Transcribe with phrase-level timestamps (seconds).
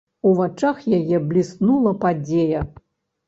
[0.27, 2.63] У вачах яе бліснула падзея.